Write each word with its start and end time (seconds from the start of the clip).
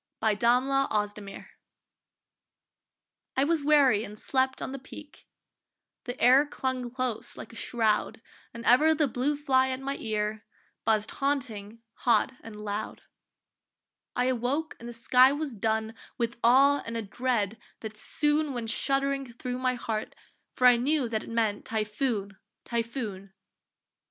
TYPHOON 0.23 0.43
(At 0.71 0.91
Hong 0.91 1.13
kong) 1.21 1.45
I 3.37 3.43
was 3.43 3.63
weary 3.63 4.03
and 4.03 4.17
slept 4.17 4.59
on 4.59 4.71
the 4.71 4.79
Peak; 4.79 5.27
The 6.05 6.19
air 6.19 6.43
clung 6.47 6.89
close 6.89 7.37
like 7.37 7.53
a 7.53 7.55
shroud, 7.55 8.19
And 8.51 8.65
ever 8.65 8.95
the 8.95 9.07
blue 9.07 9.35
fly 9.37 9.69
at 9.69 9.79
my 9.79 9.97
ear 9.97 10.43
Buzzed 10.85 11.11
haunting, 11.11 11.83
hot 11.93 12.31
and 12.41 12.55
loud; 12.55 13.03
I 14.15 14.25
awoke 14.25 14.75
and 14.79 14.89
the 14.89 14.93
sky 14.93 15.31
was 15.33 15.53
dun 15.53 15.93
With 16.17 16.39
awe 16.43 16.81
and 16.83 16.97
a 16.97 17.03
dread 17.03 17.59
that 17.81 17.95
soon 17.95 18.53
Went 18.55 18.71
shuddering 18.71 19.31
thro 19.31 19.59
my 19.59 19.75
heart, 19.75 20.15
for 20.55 20.65
I 20.65 20.77
knew 20.77 21.07
That 21.09 21.25
it 21.25 21.29
meant 21.29 21.63
typhoon! 21.63 22.39
typhoon! 22.65 23.33